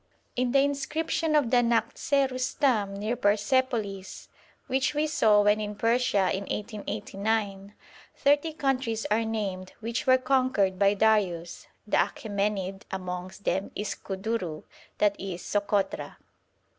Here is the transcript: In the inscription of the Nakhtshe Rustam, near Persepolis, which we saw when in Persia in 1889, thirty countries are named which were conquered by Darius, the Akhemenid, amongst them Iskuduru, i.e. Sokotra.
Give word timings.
In 0.35 0.51
the 0.51 0.57
inscription 0.63 1.35
of 1.35 1.51
the 1.51 1.57
Nakhtshe 1.61 2.31
Rustam, 2.31 2.95
near 2.95 3.15
Persepolis, 3.15 4.29
which 4.65 4.95
we 4.95 5.05
saw 5.05 5.43
when 5.43 5.61
in 5.61 5.75
Persia 5.75 6.31
in 6.33 6.45
1889, 6.45 7.75
thirty 8.15 8.51
countries 8.51 9.05
are 9.11 9.23
named 9.23 9.73
which 9.79 10.07
were 10.07 10.17
conquered 10.17 10.79
by 10.79 10.95
Darius, 10.95 11.67
the 11.85 11.97
Akhemenid, 11.97 12.81
amongst 12.89 13.43
them 13.45 13.69
Iskuduru, 13.75 14.63
i.e. 14.99 15.37
Sokotra. 15.37 16.15